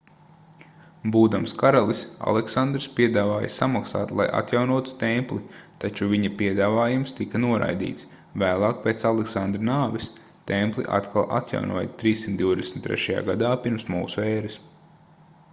būdams 1.15 1.51
karalis 1.63 1.99
aleksandrs 2.31 2.87
piedāvāja 2.99 3.51
samaksāt 3.55 4.13
lai 4.21 4.25
atjaunotu 4.37 4.95
templi 5.03 5.61
taču 5.83 6.09
viņa 6.15 6.31
piedāvājums 6.41 7.15
tika 7.21 7.43
noraidīts 7.45 8.09
vēlāk 8.45 8.81
pēc 8.87 9.07
aleksandra 9.11 9.65
nāves 9.71 10.11
templi 10.55 10.87
atkal 11.01 11.31
atjaunoja 11.43 11.95
323. 12.05 13.23
gadā 13.31 13.53
p.m.ē 13.63 14.53